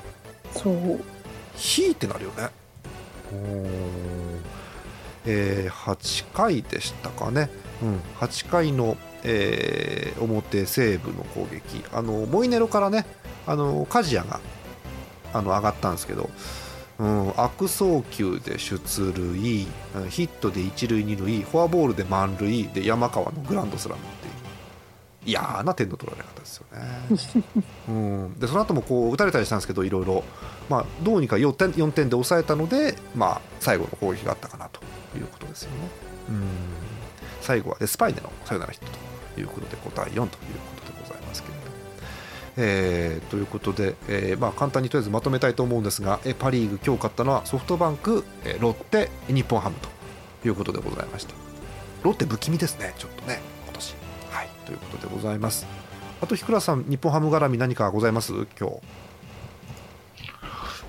[0.52, 1.00] そう。
[1.54, 2.48] ヒーってなるよね。
[3.32, 3.66] うん。
[5.28, 7.50] えー8回でしたかね、
[7.82, 13.06] うん、8回の、えー表西武の攻撃あのモイネロからね
[13.46, 14.40] あの梶谷が
[15.32, 16.30] あの上がったんですけど、
[16.98, 24.32] うん、悪送球で出塁うんヒットで一塁二塁フォアボールで満塁で山川のグランドスラムっていう
[25.26, 27.54] 嫌な点の取られ方ですよね。
[27.88, 30.22] うん、でその後もこう打たれたりしたんですけどいろいろ、
[30.70, 34.80] まあ、どうにか4点 ,4 点で抑えたので、まあ、最後の攻撃があったかなと
[35.18, 35.76] いうことですよね。
[36.28, 36.95] うん
[37.46, 38.90] 最後はデスパイネのサヨナラヒット
[39.36, 40.30] ということで5対4というこ
[40.84, 41.66] とでございますけれども。
[42.58, 49.76] えーということで、えーまあ、簡単にとりあえずまとめたいと思うんですが、えーパ・リーグ今日勝ったのはソフトバンク、えーロッテ日本ハム
[50.42, 51.34] ということでございました。
[52.02, 53.94] ロッテ不気味ですねちょっとね今年。
[54.30, 55.66] はいということでございます。
[56.20, 58.32] あと日倉さん日本ハム絡み何かございます？
[58.58, 58.70] 今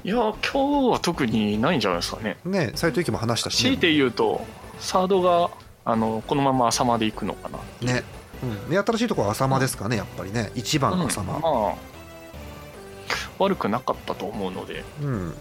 [0.03, 2.37] いや今日は特にないんじゃないですかね。
[2.45, 4.45] 日ね斎藤由貴も話したし、ね、強いて言うと
[4.79, 5.49] サードが
[5.89, 7.59] あのこのまま浅間で行くのかな。
[7.93, 8.03] ね、
[8.43, 10.51] うん、目新しいところは浅間ですかねやっぱりね。
[10.53, 11.41] 一番浅間うん。
[11.41, 11.75] まあ
[13.39, 14.83] 悪くなかったと思うので。
[15.01, 15.33] うん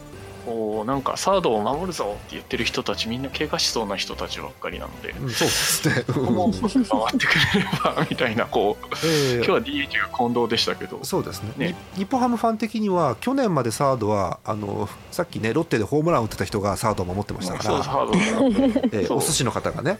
[0.46, 5.10] こうなんかサードを守るぞって言ってる人たちみんな怪我しそうな人たちばっかりなので。
[5.10, 6.04] うんそうですね。
[6.06, 11.00] ここも回ってくれればみたいなこうえー今日は DH が近藤でしたけど。
[11.02, 11.52] そうですね。
[11.56, 11.76] ね。
[11.96, 18.50] に日本ハムファン的には去年までサードはあのさっきねロッテでホームラン打ってた人がサードを守ってましたから、そうサードがそう
[18.92, 19.98] えーお寿司の方がね、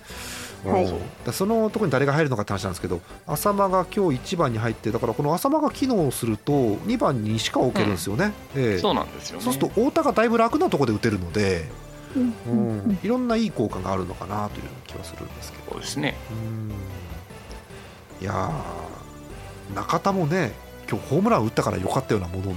[0.73, 0.85] はい。
[0.85, 9.45] うんだそのところに誰が入るのかって話なんですけど浅間が今日1番に入ってだからこの浅間が機能すると2番に西川を置けるんですよね、えーそうなんですよね。
[9.45, 11.65] そうすると太田がだいぶ楽なところで打てるので、
[12.15, 12.23] うん。
[12.23, 12.59] ううん。
[12.59, 15.73] うんん、いろんないい効果があるのかなという気はするんですけど。
[15.73, 16.17] そうですね。
[16.31, 16.73] うん。
[18.21, 20.53] いやー中田もね
[20.89, 22.53] 今日ホームラン打ったから良かったようなものの、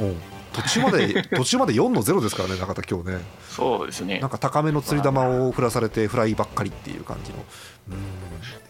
[0.00, 0.16] うん、
[0.62, 3.18] 途中まで 途中まで4の0ですからね中田今日ね。
[3.48, 4.18] そうですね。
[4.18, 7.36] なんか高めの釣り球を振らされてフライばっかりっていう感じの。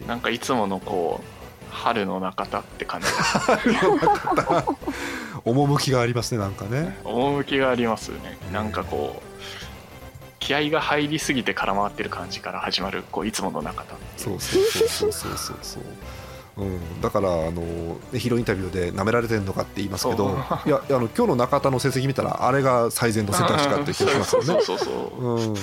[0.00, 0.06] うん。
[0.06, 1.24] なんかいつものこう
[1.70, 3.06] 春の中田って感じ。
[5.44, 6.98] 趣がありますねなんかね。
[7.04, 8.38] 趣がありますね。
[8.52, 9.28] なんかこう
[10.38, 14.40] 気合が入りすぎて空回ってる感じから始まるこういつもの中田そう。
[14.40, 15.80] そうそうそうそうそうそ
[16.58, 17.62] ううん、だからあの
[18.12, 24.46] ねヒーローインタビューで舐められてるのかって言いますけどいやあの今日の中田の成績見たらあれが最善の選択肢かって気がしますよね。
[24.48, 24.62] そう。
[24.62, 24.86] そうそう。
[24.86, 25.54] そううん。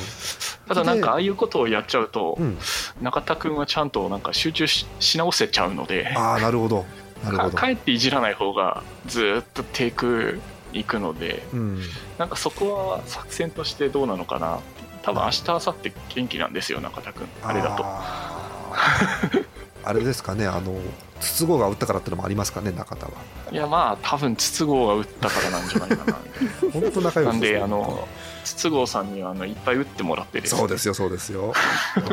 [0.67, 2.58] ただなんかああいうことをやっちゃうと、うん、
[3.01, 6.86] 中田君はちゃんとなんか集中しし直せちゃうのでああなるほど。
[7.23, 7.49] なるほど。
[7.51, 10.39] か、かえっていじらない方がずーっとテイク
[10.73, 11.81] いくのでうん、
[12.17, 14.60] なんかそこは作戦としてどうなのかな。
[15.03, 17.27] 多分明日明後日元気なんですよ中田君。
[17.43, 17.86] あれだと
[19.86, 20.76] あれですかねあの
[21.19, 23.12] 筒香が打ったからってのもありますかね中田は。
[23.52, 26.17] いやまあ多分筒香が打ったからなんじゃないかな
[26.74, 28.08] 本当仲良しななんであねの
[28.43, 31.54] 筒香さんにはあのいっぱい打ってもらってですねそうですよそうですよ、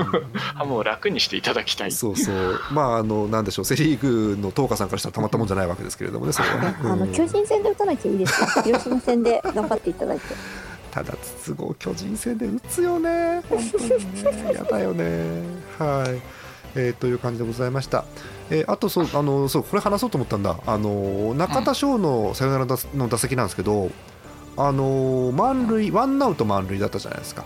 [0.57, 1.93] あもう楽にしていただきたい。
[1.93, 2.61] そうそう。
[2.71, 7.13] まああのなんでしょうセ・リーグの東花さんからしたらたまったもんじゃないわけですけれどもね それはね、あのうん。
[7.13, 10.35] 巨人戦で打たなきゃいいですか広島戦で頑張っていただいて
[10.91, 13.43] ただ筒香巨人戦で打つよね。
[13.49, 14.53] 本当にね。
[14.55, 15.43] やだよね。
[15.79, 16.21] はい、
[16.75, 18.05] えーという感じでございました、
[18.51, 20.59] えーあとそうあのそうこれ話そうと思ったんだ。
[20.67, 23.91] あの中田翔のサヨナラ打の打席なんですけど
[24.57, 27.45] あの満塁ワンアウト満塁だったじゃないですか。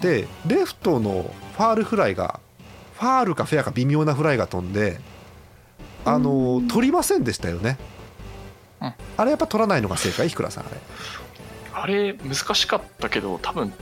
[0.00, 2.40] でレフトのファールフライが
[2.94, 5.00] ファールかフェアか微妙なフライが飛んで
[6.04, 7.78] あの取りませんでしたよね、
[8.80, 8.94] うん。
[9.16, 10.28] あれやっぱ取らないのが正解？
[10.28, 10.76] 日倉さんあれ。
[11.72, 13.72] あれ難しかったけど多分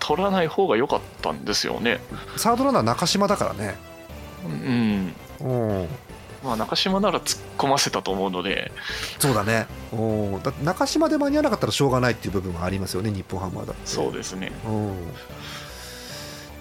[0.00, 2.00] 取らない方が良かったんですよね
[2.36, 3.76] サードランナー中島だからね。
[4.44, 5.88] うんうん、
[6.42, 8.72] まあ中島なら突っ込ませたと思うので
[9.18, 9.66] そうだね。
[9.92, 9.96] う
[10.38, 13.82] ん、だ中島で間に合わなかったらしょうがないっていう部分はありますよね、日本ハムはだって。
[13.84, 14.88] そうですねうん。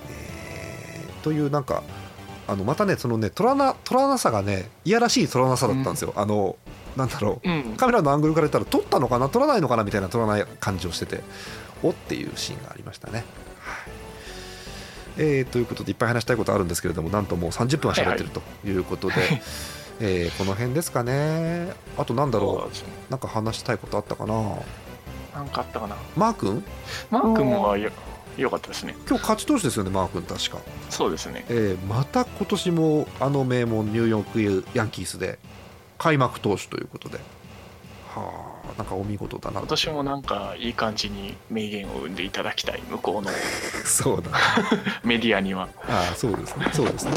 [0.10, 1.84] えーというなんか
[2.48, 6.14] あのまたねそのね取らな取らなさがねいやらしい取らなさだったんですよ。
[6.16, 6.58] あの
[6.98, 7.50] なんだろう。
[7.50, 11.22] うんカメラのアングルから言ったら取ったのかな取らないのかなみたいな取らない感じをしてて
[11.84, 13.24] おっていうシーンがありましたね。
[13.60, 13.92] はい。
[15.18, 19.16] えーということでいっぱい話したいことあるんですけれどもなんともう30分は喋ってるということで、
[20.00, 21.74] えーこの辺ですかね。
[21.98, 22.94] あとなんだろそうね。
[23.10, 24.34] うなんか話したいことあったかな。
[25.34, 25.96] なんかあったかな。
[26.16, 26.64] マー君？
[27.12, 27.92] マー君はよ
[28.38, 28.96] 良かったですね。
[29.10, 31.44] 今日勝ち投手ですよねマー君確か、そうですね。
[31.50, 35.38] えーまた今年もあの名門ニューヨークヤンキースで
[35.98, 37.20] 開幕投手ということで
[38.16, 39.60] はあなんかお見事だな。
[39.60, 43.30] 今年もなんかいい感じに名言を生んでいただきたい向こうの。
[43.86, 44.32] そうだ。
[45.04, 45.70] メディアには。
[45.88, 46.70] ああそうですね。
[46.74, 47.12] そうですね、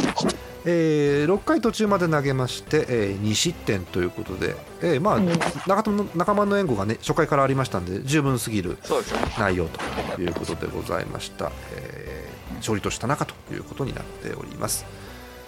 [0.64, 5.28] えー6回途中まで投げまして、えー2失点ということで、えーまあ、うん。
[5.66, 9.18] 仲間の仲間の援護がね初回からありましたんで十分すぎるそうですよ。
[9.20, 9.68] ね内容
[10.16, 12.22] ということでございました、えー
[12.56, 14.84] 勝利投手田中ということになっております。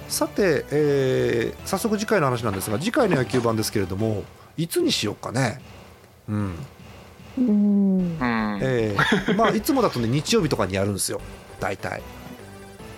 [0.09, 4.25] さて、えー早速次回の話なんですが次回の野球版ですけれども
[4.57, 5.61] いつにしようかね。
[6.29, 6.55] うん。
[7.39, 7.47] うん。
[7.49, 8.19] うん。
[8.63, 11.21] えー まあいつもだとね日曜日とかにやるんですよ。
[11.61, 12.03] 大体。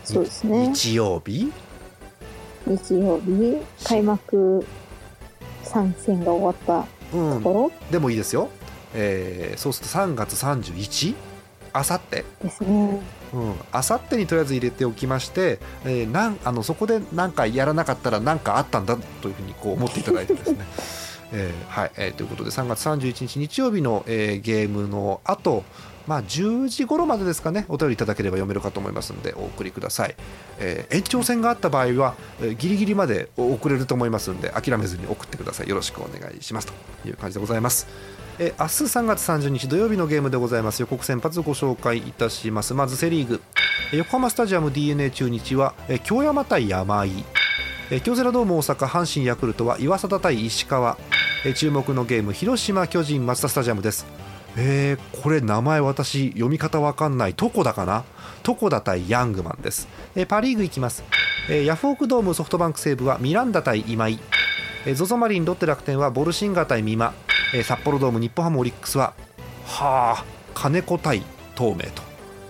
[0.04, 0.68] そうですね。
[0.68, 1.52] 日曜日。
[2.66, 4.64] 日曜日開幕
[5.64, 7.30] 3戦が終わっうん。
[7.30, 7.90] たところ。
[7.90, 8.48] でもいいですよ、
[8.94, 11.14] えーそうすると3月 31?
[11.72, 13.00] あさってですね。
[13.72, 20.59] あさってにとりあえず入れておきまして、えーなんあのそこで何かやらなかったら何かあったんだというふうにこう思っていただいてですね、
[21.32, 25.64] えーはいえーということで3月31日日曜日の、えーゲームの後、
[26.06, 30.14] まあ、10時頃までですかねお便りいただければ読めるかと思いますのでお送りください、
[30.58, 35.68] えー延長戦があった場合は、えーギリギリまで送れると思いますので諦めずに送ってください。
[35.68, 36.68] よろしくお願いします。
[37.02, 37.86] という感じでございます。
[38.38, 40.80] えー明日3月30日土曜日のゲームでございます。
[40.80, 42.74] 予告先発ご紹介いたします。
[42.74, 43.42] まずセ・リーグ。
[43.92, 47.24] 横浜スタジアム d n a 中日は、えー京山対山井
[48.02, 50.96] 京セラドーム大阪阪神ヤクルトは岩貞対石川。
[51.47, 54.05] えー注目のゲーム広島巨人マツダスタジアムです。
[54.57, 57.34] えーこれ名前私読み方わかんない。
[57.40, 58.05] 床田かな？
[58.47, 59.86] 床田対ヤングマンです、
[60.16, 61.05] えーパ・リーグいきます、
[61.49, 64.18] えーヤフオクドームソフトバンク西武はミランダ対今井。
[64.86, 67.14] えー ZOZO マリンロッテ楽天はボルシンガー対美馬、
[67.55, 69.14] えー札幌ドーム日本ハムオリックスは
[69.66, 70.24] はあ
[70.55, 71.22] 金子対
[71.57, 72.05] 東明と。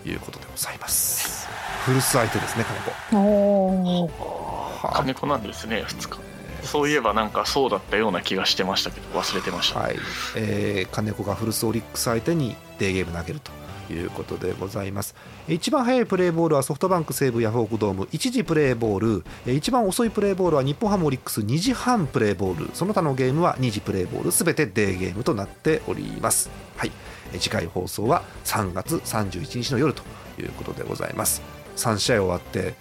[0.09, 1.49] いうことでございます。
[1.85, 2.65] 古巣相手ですね
[3.11, 3.27] 金子。
[3.27, 4.13] おー。
[4.23, 4.99] はあ。
[4.99, 6.21] 金子なんですね2日
[6.67, 9.97] そういえばなんかそうだったような気がしてましたけど忘れてました、はい、
[10.37, 13.51] えー金子が古巣オリックス相手にデーゲーム投げると
[13.93, 15.15] いうことでございます。
[15.49, 18.05] 一番速いプレーボールはソフトバンク西武ヤフオクドーム。
[18.05, 19.55] 1時プレーボール。
[19.55, 22.71] 一番遅いプレーボールは日本ハムオリックス2時半プレーボール。
[22.75, 24.33] その他のゲームは2時プレーボール。
[24.33, 26.51] すべてデーゲームとなっております。
[26.77, 26.93] はい。
[27.39, 30.03] 次回放送は3月31日の夜と
[30.39, 31.43] いうことでございます。
[31.77, 32.75] 3試合終わって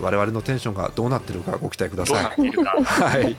[0.00, 2.24] 我々のテンションがどうなってるかご期待ください。
[2.24, 3.36] はい。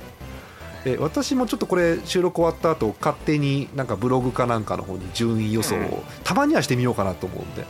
[0.84, 5.84] え私もちょっとこれ収録終わった後勝手になんかブログかなんかの方に順位予想うん。
[5.86, 7.66] をたまにはしてみようかなと思うんで、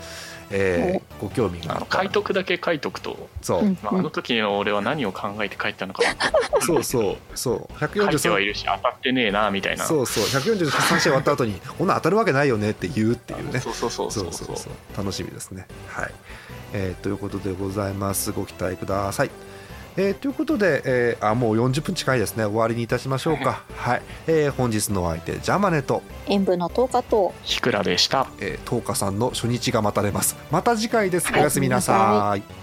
[0.51, 2.03] えーご興味がああのったら。
[2.03, 3.77] 書いとくだけ書いとくと、そう、うん。
[3.83, 6.01] まあ、あの時の俺は何を考えて書いたのか
[6.61, 7.17] そうそう。
[7.35, 7.79] そう。
[7.79, 9.85] 書いてはい143るし当たってねえなみたいな。
[9.85, 10.23] そうそう。
[10.25, 13.59] 143試合終わった後にこんなん当たるわけないよねって言うっていうね。
[13.59, 14.29] そうそうそうそそう。
[14.29, 14.97] うそううそそう。
[14.97, 15.67] 楽しみですね。
[15.87, 16.11] はい、
[16.73, 18.31] えーということでございます。
[18.31, 19.29] ご期待ください
[19.97, 22.43] えーということで、えーあもう40分近いですね。
[22.45, 23.63] 終わりにいたしましょうか。
[23.75, 28.27] はい、えー本日のお相手ジャマネと塩分の10日とひくらでした。
[28.39, 30.37] えー、10日さんの初日が待たれます。
[30.51, 31.31] また次回です。
[31.33, 32.60] おやすみなおやすみなさい